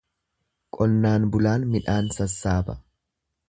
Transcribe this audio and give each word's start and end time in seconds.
Qonnaan 0.77 1.29
bulaan 1.37 1.69
midhaan 1.77 2.11
sassaaba. 2.19 2.81